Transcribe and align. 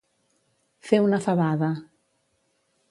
Fer 0.87 1.01
una 1.09 1.21
favada. 1.27 1.71